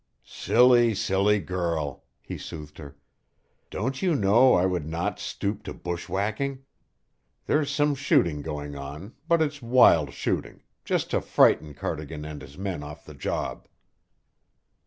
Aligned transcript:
"Silly, 0.25 0.95
silly 0.95 1.39
girl!" 1.39 2.05
he 2.23 2.35
soothed 2.35 2.79
her. 2.79 2.97
"Don't 3.69 4.01
you 4.01 4.15
know 4.15 4.55
I 4.55 4.65
would 4.65 4.87
not 4.87 5.19
stoop 5.19 5.61
to 5.65 5.75
bush 5.75 6.09
whacking? 6.09 6.63
There's 7.45 7.69
some 7.69 7.93
shooting 7.93 8.41
going 8.41 8.75
on, 8.75 9.13
but 9.27 9.43
its 9.43 9.61
wild 9.61 10.11
shooting, 10.11 10.63
just 10.83 11.11
to 11.11 11.21
frighten 11.21 11.75
Cardigan 11.75 12.25
and 12.25 12.41
his 12.41 12.57
men 12.57 12.81
off 12.81 13.05
the 13.05 13.13
job." 13.13 13.67